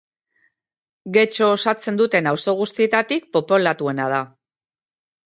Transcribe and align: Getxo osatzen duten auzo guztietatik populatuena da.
Getxo 1.17 1.49
osatzen 1.57 1.99
duten 1.99 2.29
auzo 2.31 2.55
guztietatik 2.63 3.29
populatuena 3.37 4.09
da. 4.15 4.23